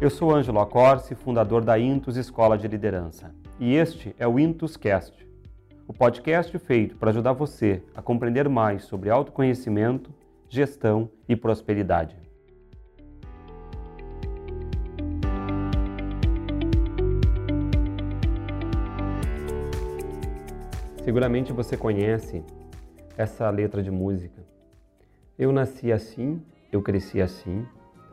[0.00, 4.76] Eu sou Ângelo Acorce, fundador da Intus Escola de Liderança, e este é o Intus
[4.76, 5.26] Cast,
[5.88, 10.14] o podcast feito para ajudar você a compreender mais sobre autoconhecimento,
[10.48, 12.16] gestão e prosperidade.
[21.02, 22.44] Seguramente você conhece
[23.16, 24.46] essa letra de música.
[25.36, 26.40] Eu nasci assim,
[26.70, 27.66] eu cresci assim,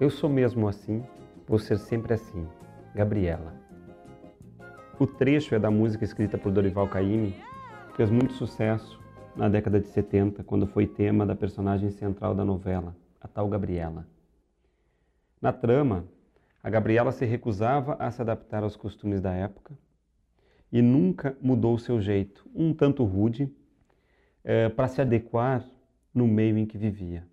[0.00, 1.04] eu sou mesmo assim,
[1.46, 2.46] vou ser sempre assim.
[2.94, 3.54] Gabriela.
[4.98, 7.36] O trecho é da música escrita por Dorival Caymmi,
[7.94, 8.98] fez muito sucesso
[9.36, 14.06] na década de 70, quando foi tema da personagem central da novela, a tal Gabriela.
[15.40, 16.06] Na trama,
[16.62, 19.76] a Gabriela se recusava a se adaptar aos costumes da época
[20.72, 23.54] e nunca mudou seu jeito, um tanto rude,
[24.42, 25.68] é, para se adequar
[26.14, 27.26] no meio em que vivia.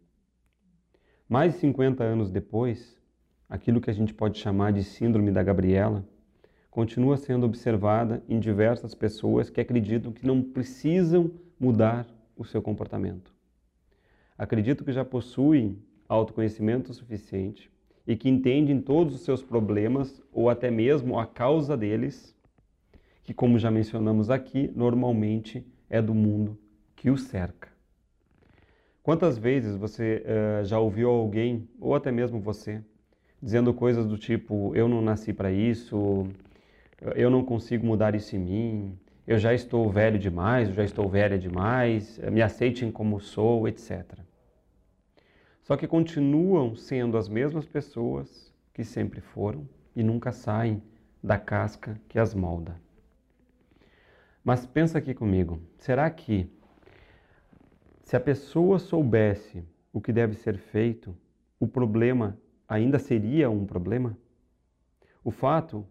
[1.30, 3.02] Mais de 50 anos depois,
[3.54, 6.04] aquilo que a gente pode chamar de Síndrome da Gabriela
[6.72, 13.32] continua sendo observada em diversas pessoas que acreditam que não precisam mudar o seu comportamento.
[14.36, 15.78] Acredito que já possuem
[16.10, 17.72] autoconhecimento suficiente
[18.08, 22.36] e que entendem todos os seus problemas ou até mesmo a causa deles,
[23.24, 26.58] que, como já mencionamos aqui, normalmente é do mundo
[26.96, 27.72] que o cerca.
[29.04, 32.84] Quantas vezes você uh, já ouviu alguém, ou até mesmo você,
[33.44, 36.26] dizendo coisas do tipo: eu não nasci para isso,
[37.14, 41.10] eu não consigo mudar isso em mim, eu já estou velho demais, eu já estou
[41.10, 44.18] velha demais, me aceitem como sou, etc.
[45.62, 50.82] Só que continuam sendo as mesmas pessoas que sempre foram e nunca saem
[51.22, 52.82] da casca que as molda.
[54.44, 56.50] Mas pensa aqui comigo, será que
[58.04, 61.16] se a pessoa soubesse o que deve ser feito,
[61.60, 62.38] o problema
[62.74, 64.18] ainda seria um problema?
[65.24, 65.86] O fato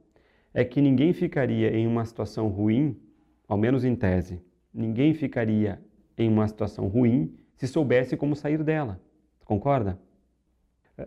[0.52, 3.00] é que ninguém ficaria em uma situação ruim,
[3.46, 5.80] ao menos em tese, ninguém ficaria
[6.16, 9.00] em uma situação ruim se soubesse como sair dela.
[9.44, 9.98] Concorda?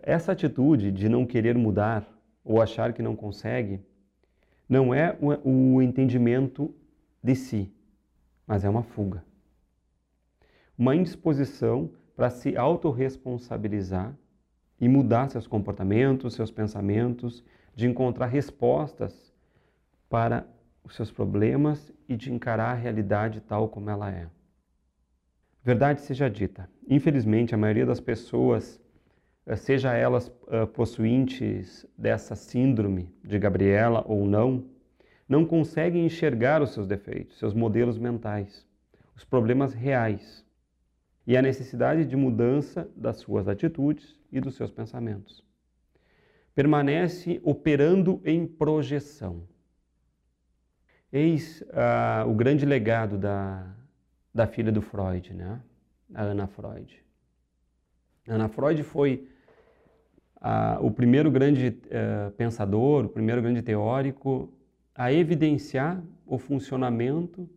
[0.02, 2.08] Essa atitude de não querer mudar
[2.44, 3.80] ou achar que não consegue
[4.68, 6.74] não é o entendimento
[7.22, 7.72] de si,
[8.46, 9.22] mas é uma fuga
[10.78, 14.14] uma indisposição para se autorresponsabilizar
[14.80, 17.44] e mudar seus comportamentos, seus pensamentos,
[17.74, 19.32] de encontrar respostas
[20.08, 20.46] para
[20.84, 24.28] os seus problemas e de encarar a realidade tal como ela é.
[25.62, 28.80] Verdade seja dita, infelizmente a maioria das pessoas,
[29.44, 34.64] eh, seja elas uh, possuintes dessa síndrome de Gabriela ou não,
[35.28, 38.64] não conseguem enxergar os seus defeitos, seus modelos mentais,
[39.16, 40.46] os problemas reais
[41.26, 45.44] e a necessidade de mudança das suas atitudes e dos seus pensamentos.
[46.54, 49.46] Permanece operando em projeção.
[51.12, 53.74] Eis uh, o grande legado da,
[54.34, 55.60] da filha do Freud, né?
[56.14, 57.04] a Ana Freud.
[58.26, 59.28] Ana Freud foi
[60.36, 64.52] uh, o primeiro grande uh, pensador, o primeiro grande teórico
[64.94, 67.48] a evidenciar o funcionamento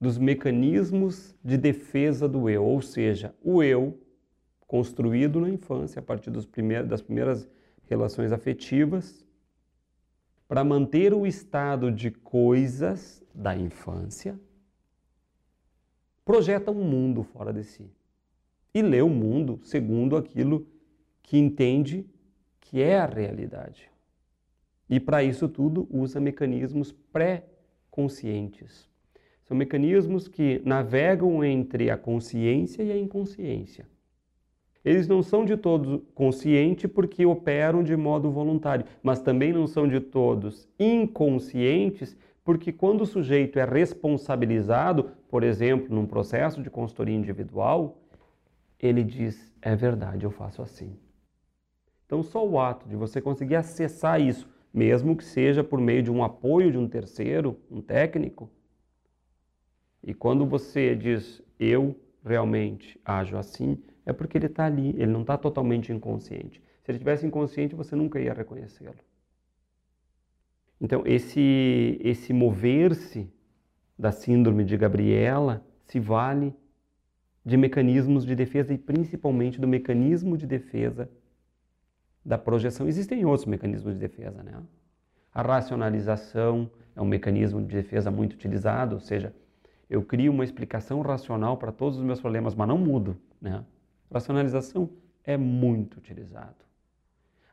[0.00, 3.98] dos mecanismos de defesa do eu, ou seja, o eu
[4.74, 7.48] construído na infância, a partir primeiros, das primeiras
[7.88, 9.24] relações afetivas,
[10.48, 14.36] para manter o estado de coisas da infância,
[16.24, 17.88] projeta um mundo fora de si
[18.74, 20.66] e lê o mundo segundo aquilo
[21.22, 22.04] que entende
[22.60, 23.88] que é a realidade.
[24.90, 28.92] E para isso tudo usa mecanismos pré-conscientes
[29.44, 33.86] são mecanismos que navegam entre a consciência e a inconsciência.
[34.84, 39.88] Eles não são de todos conscientes porque operam de modo voluntário, mas também não são
[39.88, 47.16] de todos inconscientes porque quando o sujeito é responsabilizado, por exemplo, num processo de consultoria
[47.16, 47.98] individual,
[48.78, 50.94] ele diz: é verdade, eu faço assim.
[52.04, 56.12] Então, só o ato de você conseguir acessar isso, mesmo que seja por meio de
[56.12, 58.50] um apoio de um terceiro, um técnico,
[60.02, 65.22] e quando você diz eu realmente ajo assim, é porque ele está ali, ele não
[65.22, 66.62] está totalmente inconsciente.
[66.82, 68.96] Se ele tivesse inconsciente, você nunca ia reconhecê-lo.
[70.80, 73.32] Então, esse, esse mover-se
[73.98, 76.54] da síndrome de Gabriela se vale
[77.44, 81.10] de mecanismos de defesa e principalmente do mecanismo de defesa
[82.24, 82.88] da projeção.
[82.88, 84.62] Existem outros mecanismos de defesa, né?
[85.32, 89.34] A racionalização é um mecanismo de defesa muito utilizado, ou seja,
[89.90, 93.16] eu crio uma explicação racional para todos os meus problemas, mas não mudo.
[93.40, 93.64] Né?
[94.14, 94.88] Racionalização
[95.24, 96.54] é muito utilizado.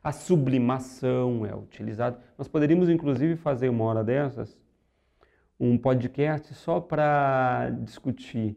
[0.02, 2.20] A sublimação é utilizada.
[2.38, 4.56] Nós poderíamos, inclusive, fazer uma hora dessas
[5.58, 8.56] um podcast só para discutir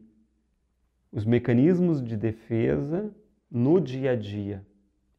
[1.11, 3.11] os mecanismos de defesa
[3.49, 4.65] no dia a dia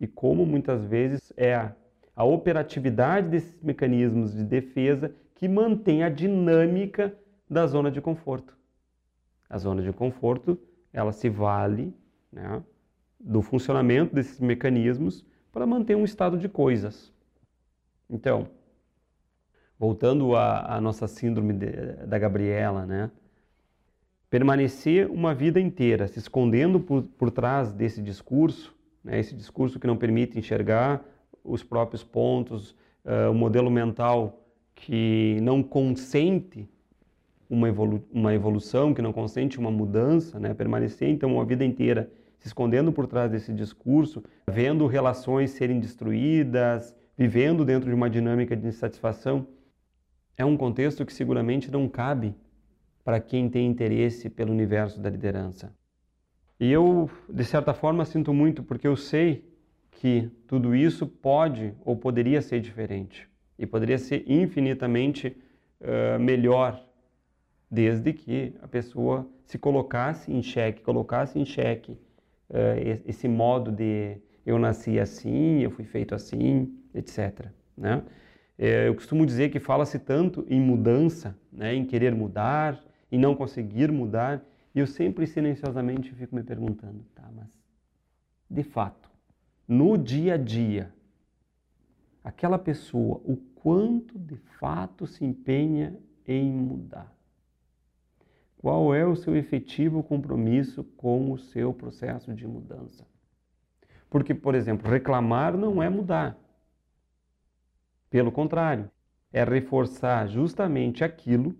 [0.00, 1.74] e como muitas vezes é a,
[2.14, 7.16] a operatividade desses mecanismos de defesa que mantém a dinâmica
[7.48, 8.56] da zona de conforto.
[9.48, 10.58] A zona de conforto,
[10.92, 11.94] ela se vale
[12.32, 12.62] né,
[13.18, 17.12] do funcionamento desses mecanismos para manter um estado de coisas.
[18.08, 18.48] Então,
[19.78, 21.70] voltando à, à nossa síndrome de,
[22.06, 23.10] da Gabriela, né?
[24.28, 29.20] Permanecer uma vida inteira se escondendo por, por trás desse discurso, né?
[29.20, 31.04] esse discurso que não permite enxergar
[31.44, 32.72] os próprios pontos,
[33.04, 34.42] uh, o modelo mental
[34.74, 36.68] que não consente
[37.48, 40.52] uma, evolu uma evolução, que não consente uma mudança, né?
[40.52, 46.94] permanecer então uma vida inteira se escondendo por trás desse discurso, vendo relações serem destruídas,
[47.16, 49.46] vivendo dentro de uma dinâmica de insatisfação,
[50.36, 52.34] é um contexto que seguramente não cabe
[53.02, 55.72] para quem tem interesse pelo universo da liderança.
[56.58, 59.44] E eu, de certa forma, sinto muito porque eu sei
[59.90, 63.28] que tudo isso pode ou poderia ser diferente
[63.58, 65.36] e poderia ser infinitamente
[65.80, 66.84] uh, melhor,
[67.70, 71.96] desde que a pessoa se colocasse em xeque, colocasse em xeque
[73.04, 77.46] esse modo de eu nasci assim, eu fui feito assim, etc.
[77.76, 78.02] Né?
[78.58, 83.34] É, eu costumo dizer que fala-se tanto em mudança, né, em querer mudar, em não
[83.34, 84.42] conseguir mudar,
[84.74, 87.48] e eu sempre silenciosamente fico me perguntando, tá, mas
[88.48, 89.10] de fato,
[89.66, 90.92] no dia a dia,
[92.22, 97.15] aquela pessoa, o quanto de fato se empenha em mudar?
[98.58, 103.06] Qual é o seu efetivo compromisso com o seu processo de mudança?
[104.08, 106.38] Porque, por exemplo, reclamar não é mudar.
[108.08, 108.90] Pelo contrário,
[109.32, 111.54] é reforçar justamente aquilo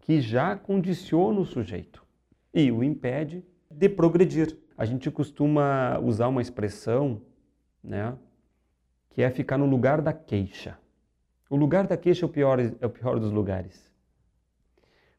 [0.00, 2.04] que já condiciona o sujeito
[2.52, 4.56] e o impede de progredir.
[4.76, 7.22] A gente costuma usar uma expressão,
[7.82, 8.16] né,
[9.10, 10.78] que é ficar no lugar da queixa.
[11.48, 13.90] O lugar da queixa é o pior, é o pior dos lugares.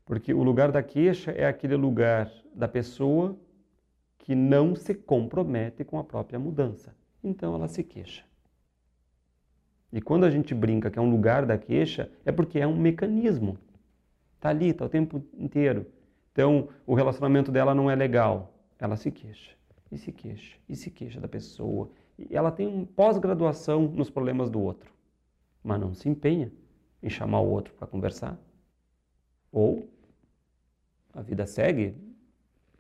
[0.07, 3.37] Porque o lugar da queixa é aquele lugar da pessoa
[4.17, 6.95] que não se compromete com a própria mudança.
[7.21, 8.23] Então ela se queixa.
[9.91, 12.75] E quando a gente brinca que é um lugar da queixa, é porque é um
[12.75, 13.57] mecanismo.
[14.35, 15.85] Está ali, está o tempo inteiro.
[16.31, 18.53] Então, o relacionamento dela não é legal.
[18.79, 19.55] Ela se queixa,
[19.91, 21.89] e se queixa, e se queixa da pessoa.
[22.17, 24.89] E ela tem um pós-graduação nos problemas do outro,
[25.63, 26.51] mas não se empenha
[27.03, 28.37] em chamar o outro para conversar.
[29.51, 29.89] Ou
[31.17, 31.95] a vida segue,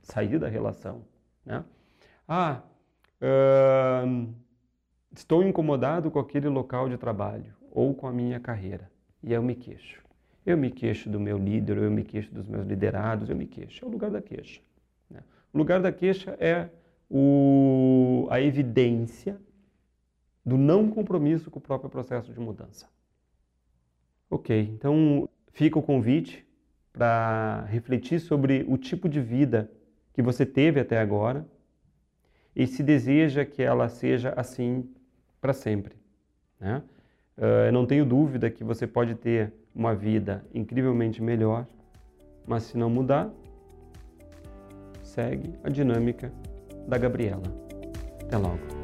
[0.03, 1.01] sair da relação.
[1.43, 1.65] Né?
[2.27, 2.61] Ah,
[5.11, 8.91] Estou incomodado com aquele local de trabalho ou com a minha carreira
[9.23, 10.03] e eu me queixo.
[10.45, 13.83] Eu me queixo do meu líder, eu me queixo dos meus liderados, eu me queixo.
[13.83, 14.61] É o lugar da queixa.
[15.09, 15.21] Né?
[15.51, 16.69] O lugar da queixa é
[17.09, 19.41] o, a evidência
[20.45, 22.87] do não compromisso com o próprio processo de mudança.
[24.29, 26.46] Ok, então fica o convite
[26.97, 29.69] para refletir sobre o tipo de vida
[30.13, 31.45] que você teve até agora
[32.55, 34.89] e se deseja que ela seja assim
[35.39, 35.95] para sempre.
[36.59, 36.81] Né?
[37.37, 41.67] Uh, não tenho dúvida que você pode ter uma vida incrivelmente melhor,
[42.47, 43.31] mas se não mudar,
[45.03, 46.31] segue a dinâmica
[46.87, 47.43] da Gabriela.
[48.23, 48.76] Até logo.